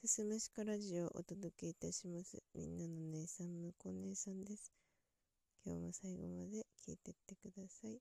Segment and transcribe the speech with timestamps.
[0.00, 2.40] すすむしかラジオをお届けいたします。
[2.54, 4.72] みんなの姉さん、むこ姉さんです。
[5.66, 7.98] 今日も最後まで聞いてってください。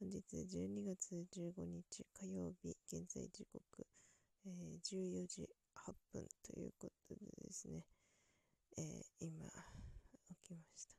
[0.00, 3.86] 本日12月15日火曜日、現在時刻、
[4.44, 7.84] えー、14時8分ということでですね、
[8.76, 8.84] えー、
[9.20, 10.96] 今、起きました。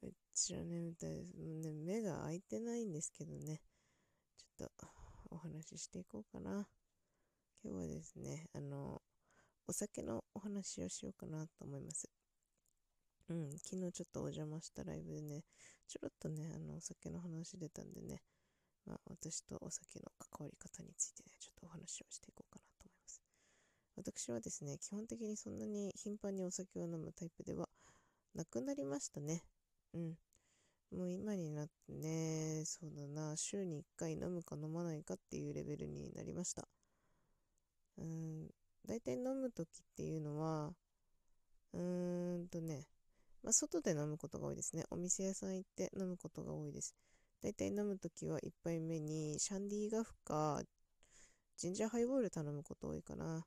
[0.00, 1.36] めっちゃ眠たいです。
[1.36, 3.60] もうね、目が開いてないんですけどね、
[4.56, 4.86] ちょっと
[5.28, 6.66] お話ししていこうかな。
[7.64, 9.00] 今日はですね、あの、
[9.68, 12.10] お酒のお話をしようかなと思います。
[13.28, 15.44] うん、昨日ちょっとお邪魔したライブでね、
[15.86, 18.20] ちょろっとね、あの、お酒の話出たんでね、
[18.84, 23.22] まあ、私とお酒の関わり方についてね、ちょっとお話をしていこうかなと思います。
[23.94, 27.68] 私はですね、基本的にそんなに頻繁にお酒を飲むタイプでは
[28.34, 29.44] なくなりましたね。
[29.94, 30.18] うん。
[30.90, 36.66] もう今になってね、そうだな、週に1回飲むか飲まないかっていうレベルになりました。
[37.98, 38.50] うん、
[38.86, 40.72] 大体飲む時っていうのは、
[41.72, 42.86] うーんとね、
[43.42, 44.84] まあ、外で飲むことが多いですね。
[44.90, 46.94] お店屋さん行って飲むことが多いです。
[47.42, 50.62] 大体飲むときは1杯目にシャンディーガフか
[51.56, 53.44] ジンジャーハイボール頼むこと多いかな。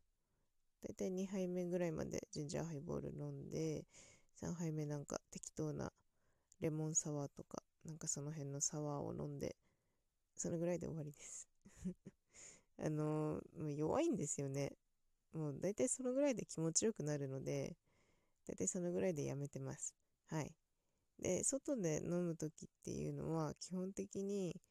[0.84, 3.86] 大体2杯目ぐらいまでジンジャーハイボール飲んで、
[4.42, 5.92] 3杯目なんか適当な
[6.60, 9.56] レモンサワーとか、なんかその辺のサワーを飲んで、
[10.36, 11.48] そのぐらいで終わりです
[12.86, 14.74] あのー、もう弱いんですよね。
[15.34, 17.76] もう大体そのぐらいで気持ちよくなるので、
[18.48, 19.96] 大体そのぐらいでやめてます。
[20.28, 20.54] はい。
[21.20, 24.62] で、外で飲む時っていうのは、基本的に、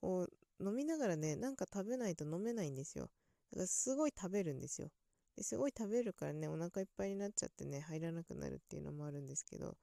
[0.00, 0.28] こ
[0.60, 3.10] う、飲みながらね、なんか食べないと飲めないんですよ。
[3.52, 4.90] だからすごい食べるんですよ。
[5.36, 9.76] ですごい食べるからね、お腹いっぱいになっちゃってね、入らなくなるっていうのもあるんですけど、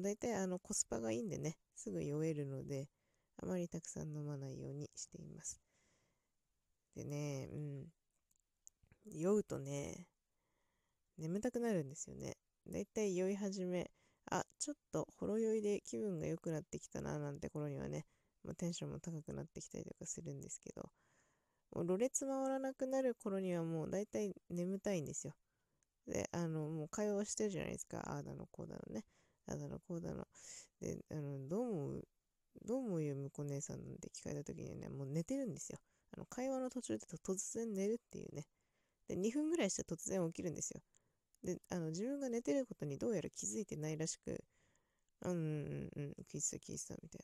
[0.00, 2.88] 大体あのコスパがいいんでね、すぐ酔えるので、
[3.42, 5.71] あまりたくさん飲まないようにしています。
[6.94, 7.92] でね、うん。
[9.12, 10.06] 酔うとね、
[11.18, 12.36] 眠たくなるんですよね。
[12.68, 13.90] だいたい酔い始め、
[14.30, 18.06] あ、ちょっとほろ酔いで気分が良くなってきたな、なんて頃にはね、
[18.44, 20.90] まあ、テンションも高くなってきたりとかするんですけど、
[21.72, 25.34] もうろれつ回らなくなる頃にはもうだいたい眠たいんですよ。
[26.06, 28.00] で、あの、もう会話してるじゃないですか。
[28.10, 29.04] ああだの、こうだのね。
[29.46, 30.26] ああだの、こうだの。
[30.80, 32.04] で、あの、どう思う、
[32.66, 35.78] どう思うよ、向こう姉さんって聞かれた時にね、もう寝てるんですよ。
[36.14, 38.46] あの会話の途中で突然寝るっていうね。
[39.08, 40.80] で、2分ぐらいしたら突然起きるんですよ。
[41.42, 44.44] で、あの、自分が寝てることにどうやら気づいてないらしく、
[45.22, 47.20] うん、うん、うん、聞いてた、聞いた、みたい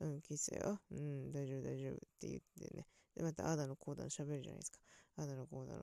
[0.00, 0.06] な。
[0.08, 0.80] うん、聞いてたよ。
[0.90, 2.86] うん、大丈夫、大丈夫って言ってね。
[3.14, 4.78] で、また、あだの、こうだの喋るじゃないですか。
[5.16, 5.82] あだの、こうだの。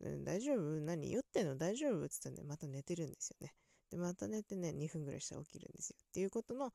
[0.00, 0.80] うん、大丈夫？
[0.80, 1.56] 何酔ってんの？
[1.56, 2.04] 大丈夫？
[2.04, 3.54] って言ったらね、また寝てるんですよね。
[3.90, 5.96] で、また寝てね、2分ぐらいしたら起きるんですよ。
[5.98, 6.70] っていうことの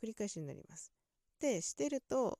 [0.00, 0.90] 繰り返しになります。
[1.38, 2.38] で、してると、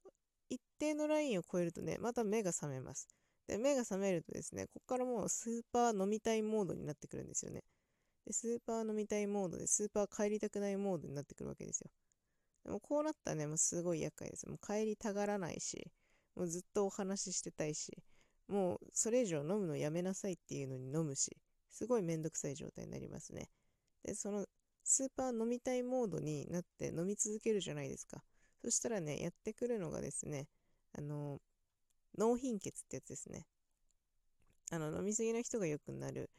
[0.52, 3.08] 一定のラインを超えるとね、また目が覚めます。
[3.46, 7.64] で、目が覚めるとですね、ここからもうスーパー飲みたいモードになってくるんですよね。
[8.26, 11.90] で、スーパー飲みたいモードで、スーパー帰りたくないモードになってくるわけですよ。
[12.64, 14.46] でもこうなったらね、もうすごい厄介です。
[14.46, 15.90] もう帰りたがらないし、
[16.36, 17.96] もうずっとお話ししてたいし、
[18.48, 21.36] もうそれ以上飲むのやめなさいっていうのに飲むし、
[21.70, 23.48] すごいめんどくさい状態になりますね。
[24.02, 24.46] で、その
[24.84, 28.22] スーパー飲みたいモードになって飲み続けるじゃないですか。
[28.62, 30.48] そしたらね、やってくるのがですね、
[30.96, 31.40] あの、
[32.16, 33.46] 脳貧血ってやつですね。
[34.70, 36.30] あの、飲みすぎの人が良くなる、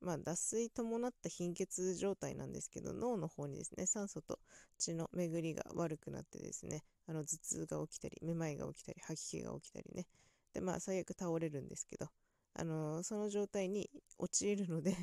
[0.00, 4.38] まあ、脱水伴った貧血状態なんですけど、脳の方にですね、酸素と
[4.76, 10.06] 血の巡りが悪くなってですね、あの、頭痛が起きたり、めまいが起きたり、吐き気が起きたりね。
[10.52, 12.08] で、まあ、最悪倒れるんですけど、
[12.54, 14.96] あの、その状態に陥るので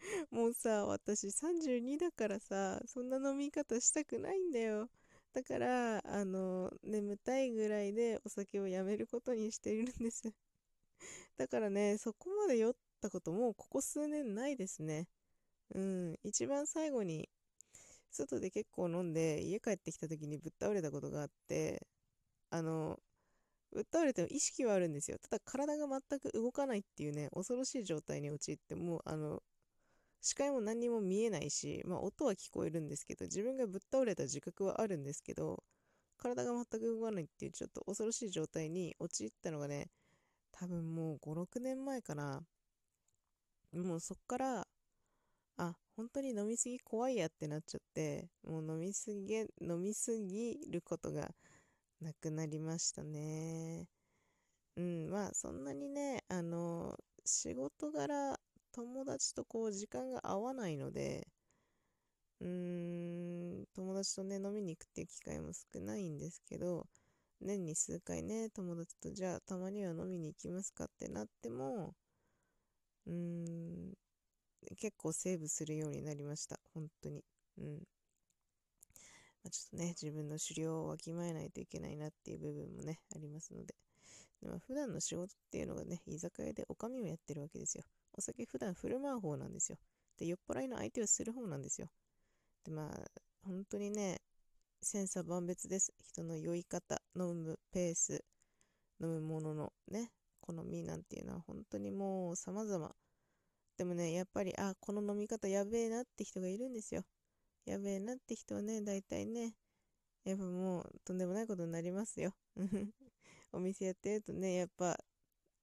[0.30, 4.90] もうさ、私32だからさ、そんな飲み方したくないんだよ。
[5.36, 10.22] だから、あの、眠たいぐらいでお酒をやめることにしているんです。
[11.36, 15.08] だからね、そこまで酔ったこともここ数年ないですね。
[15.74, 17.28] うん、一番最後に、
[18.10, 21.86] 外で結構飲んで家帰ってきた時にぶっ倒れたことがあって、
[22.48, 22.98] あの、
[23.72, 25.18] ぶっ倒れても意識はあるんですよ。
[25.18, 29.42] ただ体が全く動かないっていうね、恐ろしい状態に陥って、もうあの、
[30.20, 35.62] 視界も何にも見えないし、まあ、音は聞こえるんですけど、自分がぶっ倒れた自覚はあるんですけど、
[36.18, 39.90] 体が全く動かないっていうちょっと恐ろしい状態に陥ったのがね、
[40.52, 42.42] 多分もう5、6年前かな。
[43.72, 44.66] もうそっから、
[45.58, 51.30] あ、本当に飲みすぎ怖いやってなっちゃって、もう飲みすぎ、飲みすぎることが
[52.00, 53.88] なくなりましたね。
[54.76, 58.38] うん、まあそんなにね、あの、仕事柄
[58.76, 61.26] 友達とこう時間が合わないので、
[62.40, 62.48] うー
[63.62, 66.86] ん、友達とね、飲みに行くっていう機会も少ないんですけど、
[67.40, 71.94] 年に数回ね、友達とじゃあたまには飲みに行きますかってなっても、
[73.06, 73.94] うーん、
[74.76, 76.60] 結構セーブするようになりました。
[76.74, 77.24] 本当に。
[77.58, 77.88] うん。
[79.42, 83.74] まあ、ちょっとね、自分の狩猟をわきまえないといけないなっていう部分もね、ありますので。
[84.42, 87.84] でも普段の仕事っていうのがね、居酒屋でおかみをやってるわけですよ。
[88.16, 89.78] お酒普段振る舞う方なんですよ。
[90.18, 91.88] で、酔っ払いの相手をする方なんですよ。
[92.64, 94.20] で、まあ、本当にね、
[94.82, 95.92] 千差万別です。
[96.00, 98.24] 人の酔い方、飲むペース、
[99.00, 100.10] 飲むもののね、
[100.40, 102.94] 好みなんていうのは本当にもう様々。
[103.76, 107.04] でもね、やっぱり、あ、この飲み方やべえなって人がいるんですよ。
[107.66, 109.54] やべえなって人はね、大体ね、
[110.24, 112.32] やっぱもうとんでもないことになりますよ。
[113.52, 114.98] お店やってるとね、やっぱ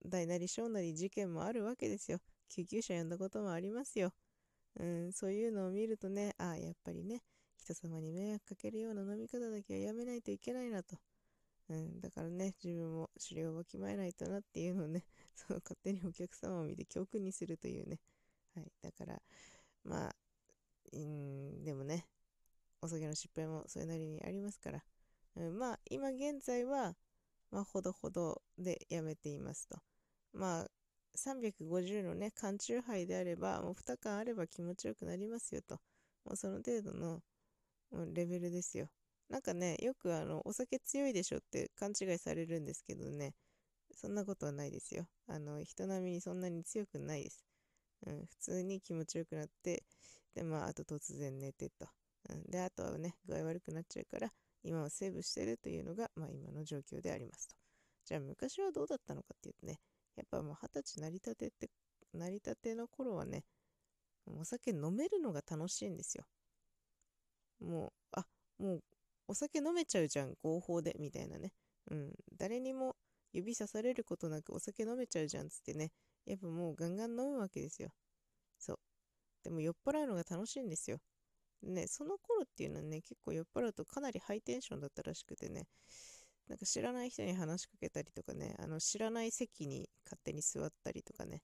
[0.06, 2.20] 大なり小なり事件もあるわけですよ。
[2.50, 4.14] 救急車呼んだこともありますよ。
[4.80, 7.24] うん、そういうのを見るとね、ああ、やっぱりね、
[7.58, 10.98] 人様に迷惑かけるような飲み方だけはやめないといけないなと。
[11.70, 15.06] うん、だからね、自分も狩猟をわきまえないとなっていうのをね、
[15.36, 18.00] その勝手にお客様を見て教訓にするというね。
[18.56, 18.72] はい。
[18.82, 19.22] だから、
[19.84, 20.16] まあ、
[20.92, 22.08] うん、でもね、
[22.82, 24.84] お酒の失敗もそれなりにありますから。
[25.36, 26.98] うん、まあ、今現在は、
[27.50, 29.80] まあ、ほどほどでやめていますと。
[30.34, 30.72] まあ、
[31.16, 35.76] 350のね、缶中杯であれば、もう2缶あれば気持ちよくなりますよと。
[36.26, 37.22] もうその程度の、
[38.14, 38.90] レベルですよ。
[39.30, 43.34] なんかね、よくあの、お酒強いでしょって勘違いされるんですけどね、
[43.94, 45.08] そんなことはないですよ。
[45.28, 47.46] あの、人並みにそんなに強くないです。
[48.06, 49.84] うん、普通に気持ちよくなって、
[50.34, 51.88] で、まあ、あと突然寝てと。
[52.30, 54.32] うん、で、あとはね、具合悪くなっちゃうから、
[54.64, 57.56] 今はセーブしてるというのが、まあ、今の状況でありますと。
[58.06, 59.80] じゃあ、昔はどうだったのかっていうとね、
[60.16, 61.70] やっぱもう二十歳成り立てって、
[62.14, 63.46] 成り立ての頃はね、
[64.26, 66.26] お酒飲めるのが楽しいんですよ。
[67.60, 68.26] もう、あ、
[68.60, 68.84] もう
[69.28, 71.54] お酒飲めちゃうじゃん、合法で、みたいなね。
[71.92, 72.14] うん。
[72.38, 72.96] 誰にも
[73.32, 75.92] 指さされることなくお酒飲めちゃうじゃん、つってね。
[76.26, 77.94] やっぱもうガンガン飲むわけですよ。
[78.60, 78.80] そう。
[79.44, 81.00] でも酔っ払うのが楽しいんですよ。
[81.64, 85.68] ね、その頃っていうのはね、結構酔っ払うとかなりハイテンションだったらしくてね、
[86.48, 91.42] なんか知らない人に話しかけたりとかね、あの知らない席に勝手に座ったりとかね、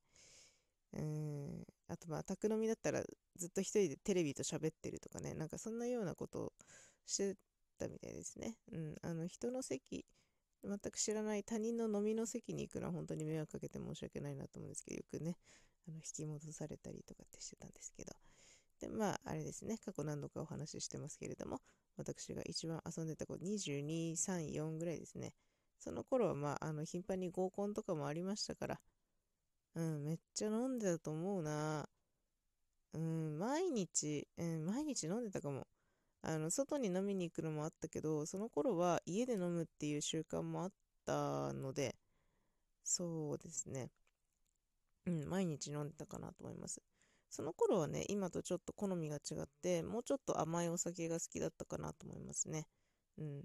[0.94, 3.04] うん、あとまあ、宅飲みだったら
[3.36, 6.54] ずっと一人でテレビと喋ってるとかね、なんかそんなようなことを
[7.06, 7.36] して
[7.78, 8.58] たみたいですね。
[8.72, 10.06] うん、あの人の席、
[10.64, 15.38] 全く知らない他人の飲みの席に行くのは本当に迷惑かけて申し訳ないなと思うんですけど、よくね、
[15.88, 18.14] あの引き戻されたりとかってしてたんですけど。
[18.80, 21.62] で、まあ、あれですね、過去何度かお話ししてますけれども、
[21.98, 25.34] 私が一番遊んでた子、22、3、4ぐらいですね。
[25.80, 28.80] その頃は、まあ、あの、頻繁に合コンとかもありましたから、
[29.76, 31.90] うん、めっちゃ飲んでたと思うな。
[32.94, 35.68] うん、毎日、うん、毎日飲んでたかも。
[36.22, 40.72] あの、外に飲みに行くのもあったけど、その頃は家で飲むっていう習慣もあっ
[41.06, 41.96] たので、
[42.84, 43.92] そうですね。
[45.06, 46.82] うん、毎日飲んでたかなと思います。
[47.30, 52.68] その頃はね、今とちょっと好みが違って、もうちょっと甘いお酒が好きだったかなと思いますね。
[53.18, 53.44] うん。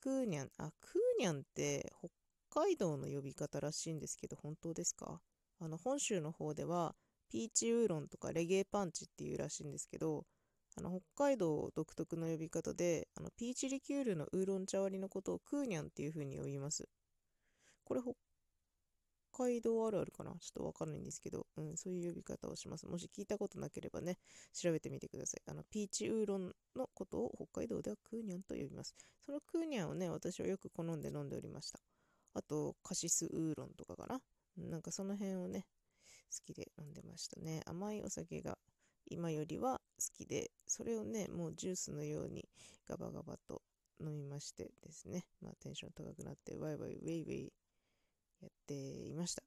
[0.00, 5.20] クーニャン、あ、クーニャンって北海道の呼び方らしいんですけど、本当ですか？
[5.60, 6.94] あの、本州の方では、
[7.28, 10.26] ピーチウーロンとかレゲエパンチっていうらしいんですけど、
[10.76, 16.88] あの北海道独特の呼び方で、あのピーチリキュールのウーロン茶割りのことをクーニャンっていう風に呼びます。
[17.84, 18.12] これ北
[19.40, 20.32] 海道あるあるかな？
[20.32, 22.86] ちょっとわかんないんですけど、うん、そういう呼び方をします。
[22.86, 24.18] もし聞いたことなければね、
[24.52, 25.42] 調べてみてください。
[25.50, 28.94] あの、ピーチウーロンのことを北海道ではクーニャンと呼びます。
[29.24, 31.80] そのクーニャンをね、私はよく好んで飲んでおりました。
[32.34, 34.20] あと、カシスウーロンとかかな？
[34.56, 35.66] なんかその辺をね、
[36.30, 37.62] 好きで飲んでましたね。
[37.66, 38.58] 甘いお酒が
[39.10, 42.48] 今よりは好きで、それをね、もうジュースのように
[42.86, 43.62] ガバガバと
[44.00, 47.52] 飲みましてですね、まあテンション高くなってワイワイウェイウェイ
[48.40, 49.42] やっていました。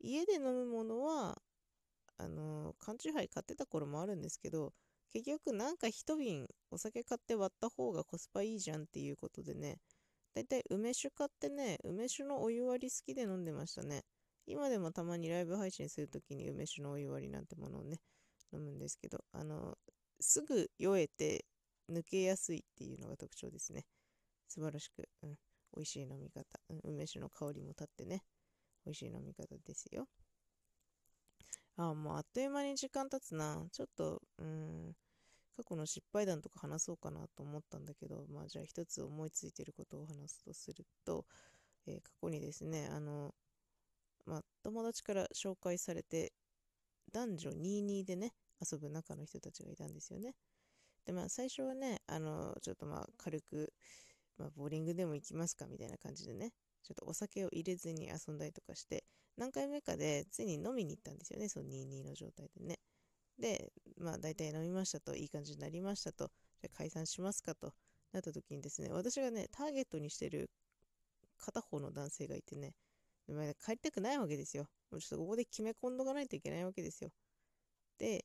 [0.00, 1.40] 家で飲むものは、
[2.16, 4.72] あの缶チューハイ買ってた頃もあるんですけど、
[5.12, 9.78] 結局なんか一瓶お酒買って割った方がコスパいいじゃんっていうことでね、
[10.34, 14.04] だいたい梅酒買ってね、梅酒のお湯割り好きで飲んでましたね。
[14.46, 18.00] 今でもたまにライブ配信するときに梅酒のお湯割りなんてものをね、
[18.52, 19.76] 飲むんですけど、あの、
[20.20, 21.44] すぐ酔えて
[21.90, 23.84] 抜けやすいっていうのが特徴ですね。
[24.48, 25.30] 素晴らしく、うん、
[25.76, 28.22] 美味しい飲み方、うん、梅酒の香りも立ってね、
[28.88, 30.08] 美味しい飲み方ですよ。
[31.76, 33.66] あ、もうあっという間に時間経つな。
[33.70, 34.96] ちょっと、うん、
[35.56, 41.26] 過去の失敗談とか話そうかなと思ったんだけど、まあじゃあ一つ思いついてることを話すとすると、
[41.86, 43.34] えー、過去にですね、あの、
[44.24, 46.32] まあ友達から紹介されて
[47.12, 50.34] 男女22でね、遊ぶ中の人たちがいたんですよね。
[51.04, 53.72] で、まあ最初はね、あの、ちょっとまあ軽く、
[54.38, 56.52] まあボーリングでも行きますかみたいな感じでね、
[56.88, 59.04] ちょっとお酒を入れずに遊んだりとかして、
[59.36, 62.78] 何回目かでついに飲みに行ったんですよね、その22の状態でね。
[63.38, 66.30] で、まあ大体飲みましたと、いい感じになりましたと、
[66.62, 67.74] じゃ解散しますかと
[68.12, 70.50] なった時にですね、私がね、ターゲットにしてる
[71.36, 72.74] 片方の男性がいてね、
[73.28, 74.66] まあ、帰りたくないわけですよ。
[74.90, 77.10] もうちょっとここで決め込んどかないといけないわけですよ。
[77.98, 78.24] で、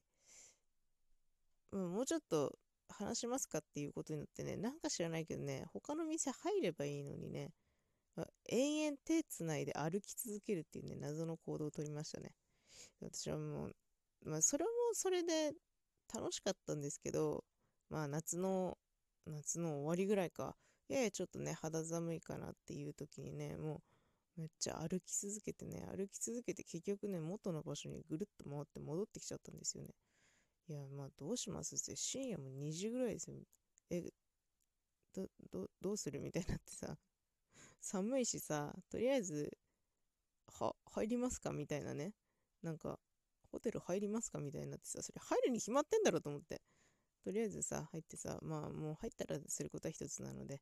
[1.72, 2.58] もうちょっと
[2.90, 7.52] 話しますかっていうことになってね、なんか知らないけどね、他の店入ればいいのにね、
[8.50, 12.32] 延々手つないで歩き続けるっていうね、謎の行動をとりましたね。
[13.02, 13.76] 私はもう、
[14.26, 15.54] まあ、それもそれで
[16.14, 17.44] 楽しかったんですけど、
[17.90, 18.78] まあ、夏の、
[19.26, 20.56] 夏の終わりぐらいか、
[20.90, 23.82] ややちょっとね、肌寒いかなっていう時にね、も
[24.38, 29.90] う、めっちゃ歩き続けてね、歩き続けて結局ね、元の場所にぐるっと回って戻ってきちゃったんですよね。
[30.68, 33.36] いや、まあ、どうしますって深夜も2時ぐらいですよ。
[33.90, 34.04] え、
[35.14, 36.98] ど、ど、どうするみたいになってさ、
[37.84, 39.52] 寒いしさ、とりあえず、
[40.48, 42.14] は、入りますかみたいなね。
[42.62, 42.98] なんか、
[43.52, 46.62] ホテル入りますかみたいになってさ、それ入るに決まってんだろと思って。
[47.26, 50.62] とりあえずさ、入ってさ、まあもう入ったらすることは一つなので、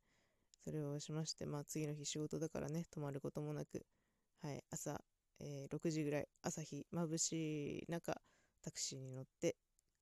[0.64, 3.86] それをしまして、まあ次の日仕事だからね、泊まることもなく、
[4.42, 5.00] はい、朝、
[5.40, 8.20] えー、6時ぐらい、朝日、眩しい中、
[8.64, 9.56] タクシーに乗って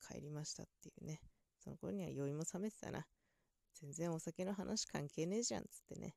[0.07, 1.19] 帰りましたっていうね。
[1.59, 3.05] その頃には酔いも冷めてたな。
[3.73, 6.15] 全然お酒の話関係ねえじゃん、つってね。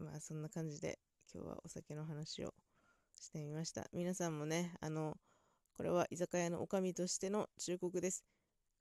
[0.00, 0.98] まあそんな感じで
[1.32, 2.54] 今日はお酒の話を
[3.20, 3.86] してみました。
[3.92, 5.16] 皆さんもね、あの、
[5.76, 8.24] これは居酒屋の女将としての忠告です。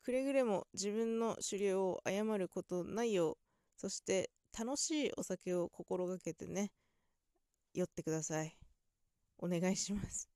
[0.02, 3.38] くれぐれも自分の狩猟を誤ることないよう、
[3.78, 6.72] そして楽しいお酒を心がけてね、
[7.74, 8.58] 酔ってください。
[9.38, 10.30] お願いします。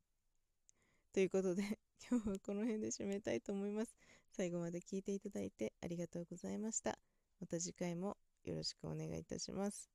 [1.14, 3.96] ということで、今日はこの辺で締めたいと思います。
[4.32, 6.98] 最後まで聞いていただいてありがとうございました。
[7.40, 9.93] また次回もよろしくお願いいたします。